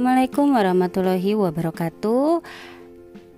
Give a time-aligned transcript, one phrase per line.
[0.00, 2.40] Assalamualaikum warahmatullahi wabarakatuh.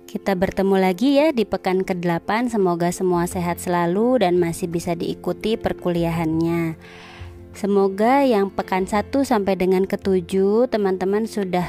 [0.07, 2.55] Kita bertemu lagi ya di pekan ke-8.
[2.55, 6.79] Semoga semua sehat selalu dan masih bisa diikuti perkuliahannya.
[7.51, 11.67] Semoga yang pekan 1 sampai dengan ke-7 teman-teman sudah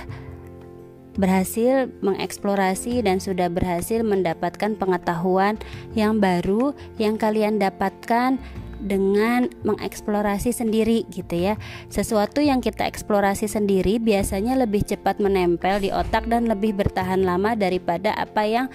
[1.19, 5.59] berhasil mengeksplorasi dan sudah berhasil mendapatkan pengetahuan
[5.99, 6.71] yang baru
[7.03, 8.39] yang kalian dapatkan
[8.85, 11.57] dengan mengeksplorasi sendiri gitu ya.
[11.89, 17.57] Sesuatu yang kita eksplorasi sendiri biasanya lebih cepat menempel di otak dan lebih bertahan lama
[17.57, 18.67] daripada apa yang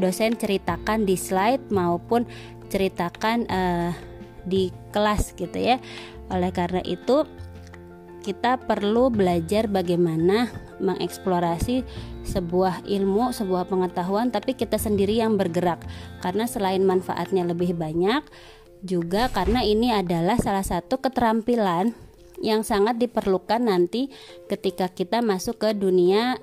[0.00, 2.24] dosen ceritakan di slide maupun
[2.72, 3.92] ceritakan uh,
[4.48, 5.76] di kelas gitu ya.
[6.32, 7.28] Oleh karena itu
[8.24, 10.52] kita perlu belajar bagaimana
[10.84, 11.80] mengeksplorasi
[12.28, 15.80] sebuah ilmu, sebuah pengetahuan, tapi kita sendiri yang bergerak,
[16.20, 18.20] karena selain manfaatnya lebih banyak,
[18.82, 21.94] juga karena ini adalah salah satu keterampilan
[22.38, 24.10] yang sangat diperlukan nanti
[24.46, 26.38] ketika kita masuk ke dunia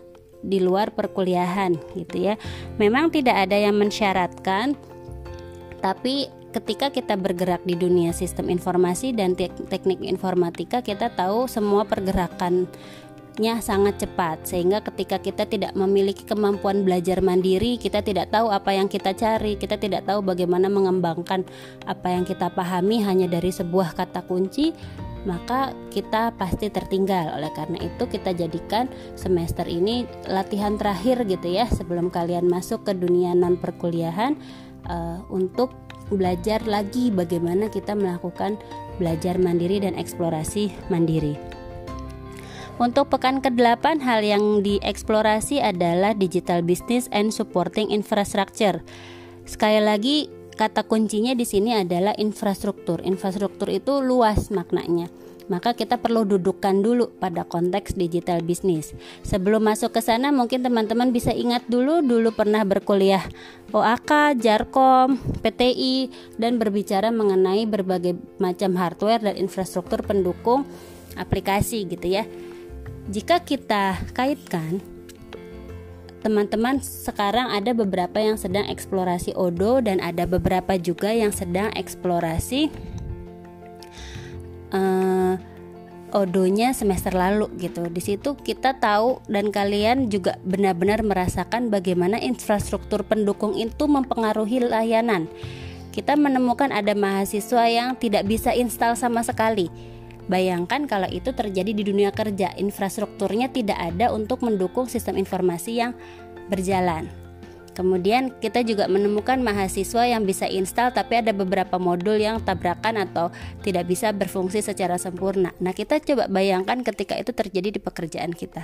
[0.46, 2.36] di luar perkuliahan gitu ya.
[2.78, 4.76] Memang tidak ada yang mensyaratkan
[5.80, 11.84] tapi ketika kita bergerak di dunia sistem informasi dan teknik informatika kita tahu semua
[13.36, 14.48] pergerakannya sangat cepat.
[14.48, 19.60] Sehingga ketika kita tidak memiliki kemampuan belajar mandiri kita tidak tahu apa yang kita cari.
[19.60, 21.44] Kita tidak tahu bagaimana mengembangkan
[21.86, 24.72] apa yang kita pahami hanya dari sebuah kata kunci
[25.26, 27.34] maka kita pasti tertinggal.
[27.36, 32.94] Oleh karena itu kita jadikan semester ini latihan terakhir gitu ya sebelum kalian masuk ke
[32.94, 34.38] dunia non perkuliahan
[34.86, 35.74] uh, untuk
[36.14, 38.62] belajar lagi bagaimana kita melakukan
[39.02, 41.55] belajar mandiri dan eksplorasi mandiri.
[42.76, 48.84] Untuk pekan ke-8 hal yang dieksplorasi adalah digital business and supporting infrastructure.
[49.48, 50.28] Sekali lagi
[50.60, 53.00] kata kuncinya di sini adalah infrastruktur.
[53.08, 55.08] Infrastruktur itu luas maknanya
[55.46, 58.98] maka kita perlu dudukkan dulu pada konteks digital bisnis.
[59.22, 63.22] Sebelum masuk ke sana mungkin teman-teman bisa ingat dulu dulu pernah berkuliah
[63.70, 66.10] OAK, Jarkom, PTI
[66.42, 70.66] dan berbicara mengenai berbagai macam hardware dan infrastruktur pendukung
[71.16, 72.26] aplikasi gitu ya.
[73.06, 74.82] Jika kita kaitkan
[76.26, 82.74] teman-teman sekarang ada beberapa yang sedang eksplorasi Odo dan ada beberapa juga yang sedang eksplorasi
[84.74, 85.38] uh,
[86.16, 87.86] odonya semester lalu gitu.
[87.94, 95.30] Di situ kita tahu dan kalian juga benar-benar merasakan bagaimana infrastruktur pendukung itu mempengaruhi layanan.
[95.94, 99.95] Kita menemukan ada mahasiswa yang tidak bisa install sama sekali.
[100.26, 105.94] Bayangkan kalau itu terjadi di dunia kerja, infrastrukturnya tidak ada untuk mendukung sistem informasi yang
[106.50, 107.06] berjalan.
[107.76, 113.36] Kemudian kita juga menemukan mahasiswa yang bisa install tapi ada beberapa modul yang tabrakan atau
[113.68, 115.52] tidak bisa berfungsi secara sempurna.
[115.60, 118.64] Nah, kita coba bayangkan ketika itu terjadi di pekerjaan kita.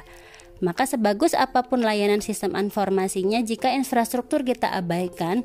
[0.63, 5.43] Maka sebagus apa pun layanan sistem informasinya jika infrastruktur kita abaikan,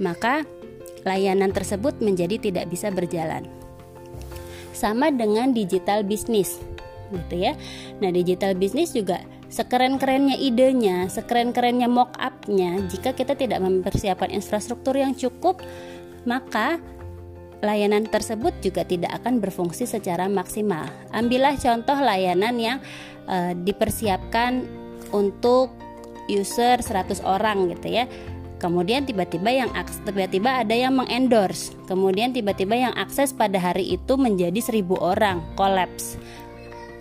[0.00, 0.48] maka
[1.04, 3.59] layanan tersebut menjadi tidak bisa berjalan.
[4.72, 6.58] Sama dengan digital bisnis
[7.10, 7.58] gitu ya.
[7.98, 9.20] Nah, digital bisnis juga
[9.50, 15.58] sekeren-kerennya idenya, sekeren-kerennya mock up-nya, jika kita tidak mempersiapkan infrastruktur yang cukup,
[16.22, 16.78] maka
[17.60, 20.88] layanan tersebut juga tidak akan berfungsi secara maksimal.
[21.12, 22.78] Ambillah contoh layanan yang
[23.28, 24.64] e, dipersiapkan
[25.12, 25.74] untuk
[26.30, 28.08] user 100 orang gitu ya.
[28.60, 29.72] Kemudian tiba-tiba yang
[30.04, 31.72] tiba-tiba ada yang mengendorse.
[31.88, 36.20] Kemudian tiba-tiba yang akses pada hari itu menjadi 1000 orang, kolaps.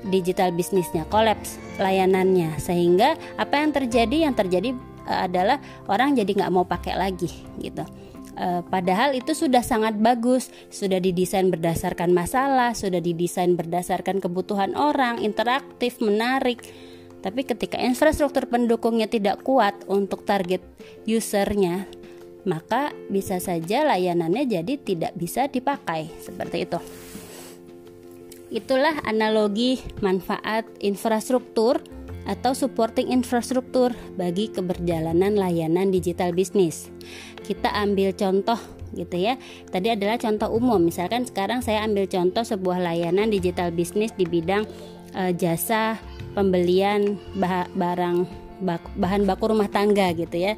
[0.07, 2.55] Digital bisnisnya kolaps layanannya.
[2.63, 4.31] Sehingga apa yang terjadi?
[4.31, 4.69] Yang terjadi
[5.03, 5.59] uh, adalah
[5.91, 7.27] orang jadi nggak mau pakai lagi
[7.59, 7.83] gitu.
[8.39, 10.47] Uh, padahal itu sudah sangat bagus.
[10.71, 16.63] Sudah didesain berdasarkan masalah sudah didesain berdasarkan kebutuhan orang interaktif menarik
[17.19, 20.63] tapi ketika infrastruktur pendukungnya tidak kuat untuk target
[21.03, 21.87] usernya
[22.47, 26.79] maka bisa saja layanannya jadi tidak bisa dipakai seperti itu.
[28.49, 31.83] Itulah analogi manfaat infrastruktur
[32.25, 36.89] atau supporting infrastruktur bagi keberjalanan layanan digital bisnis.
[37.45, 38.57] Kita ambil contoh
[38.97, 39.37] gitu ya.
[39.69, 40.81] Tadi adalah contoh umum.
[40.81, 44.65] Misalkan sekarang saya ambil contoh sebuah layanan digital bisnis di bidang
[45.13, 46.01] e, jasa
[46.33, 48.27] pembelian bah barang
[48.59, 50.53] bak bahan baku rumah tangga gitu ya.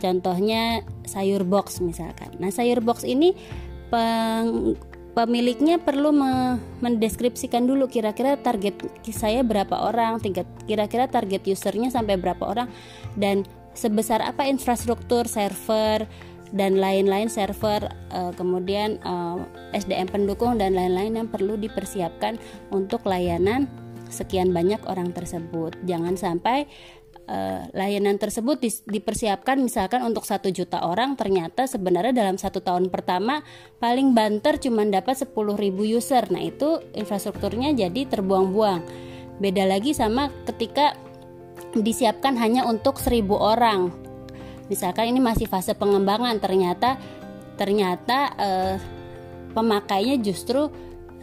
[0.00, 2.34] Contohnya sayur box misalkan.
[2.42, 3.36] Nah, sayur box ini
[3.94, 4.74] peng,
[5.14, 6.10] pemiliknya perlu
[6.82, 8.74] mendeskripsikan dulu kira-kira target
[9.14, 10.18] saya berapa orang,
[10.66, 12.68] kira-kira target usernya sampai berapa orang
[13.14, 16.06] dan sebesar apa infrastruktur server
[16.54, 19.38] dan lain-lain server uh, kemudian eh,
[19.74, 22.38] SDM pendukung dan lain-lain yang perlu dipersiapkan
[22.70, 23.66] untuk layanan
[24.14, 25.74] sekian banyak orang tersebut.
[25.82, 26.70] Jangan sampai
[27.28, 32.88] uh, layanan tersebut di, dipersiapkan misalkan untuk satu juta orang ternyata sebenarnya dalam satu tahun
[32.92, 33.42] pertama
[33.80, 36.28] paling banter cuma dapat 10 ribu user.
[36.30, 38.80] Nah itu infrastrukturnya jadi terbuang-buang.
[39.42, 40.94] Beda lagi sama ketika
[41.74, 43.90] disiapkan hanya untuk seribu orang.
[44.70, 46.96] Misalkan ini masih fase pengembangan ternyata
[47.54, 48.76] ternyata uh,
[49.54, 50.66] pemakainya justru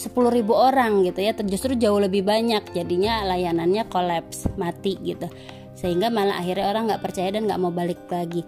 [0.01, 2.73] 10.000 orang gitu ya justru jauh lebih banyak.
[2.73, 5.29] Jadinya layanannya kolaps mati gitu.
[5.77, 8.41] Sehingga malah akhirnya orang nggak percaya dan nggak mau balik lagi.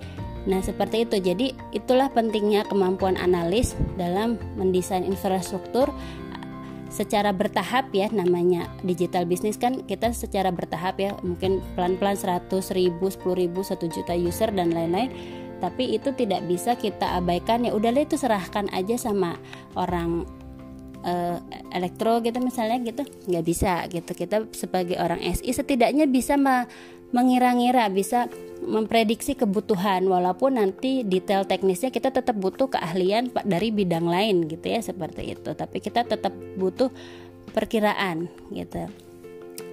[0.49, 1.21] Nah seperti itu.
[1.21, 5.93] Jadi itulah pentingnya kemampuan analis dalam mendesain infrastruktur.
[6.93, 11.17] Secara bertahap ya namanya digital bisnis kan kita secara bertahap ya.
[11.25, 15.09] Mungkin pelan-pelan 100 ribu 10 ribu 1 juta user dan lain-lain.
[15.57, 17.63] Tapi itu tidak bisa kita abaikan.
[17.63, 19.39] Ya udahlah itu serahkan aja sama
[19.79, 20.27] orang
[21.03, 21.37] uh,
[21.69, 24.11] elektro gitu misalnya gitu nggak bisa gitu.
[24.15, 26.39] Kita sebagai orang SI setidaknya bisa
[27.13, 28.27] mengira-ngira bisa
[28.63, 30.07] memprediksi kebutuhan.
[30.07, 35.51] Walaupun nanti detail teknisnya kita tetap butuh keahlian dari bidang lain gitu ya seperti itu.
[35.53, 36.89] Tapi kita tetap butuh
[37.53, 38.89] perkiraan gitu.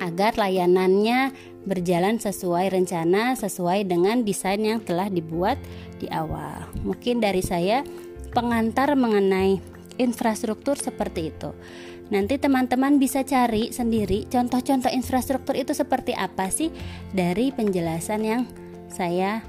[0.01, 1.33] Agar layanannya
[1.65, 5.61] berjalan sesuai rencana, sesuai dengan desain yang telah dibuat
[6.01, 6.69] di awal.
[6.85, 7.85] Mungkin dari saya
[8.33, 9.61] pengantar mengenai
[10.01, 11.53] infrastruktur seperti itu.
[12.11, 16.75] Nanti teman-teman bisa cari sendiri contoh-contoh infrastruktur itu seperti apa sih
[17.15, 18.43] dari penjelasan yang
[18.91, 19.45] saya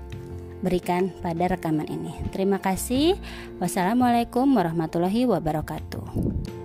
[0.61, 2.13] berikan pada rekaman ini.
[2.29, 3.17] Terima kasih.
[3.57, 6.60] Wassalamualaikum warahmatullahi wabarakatuh.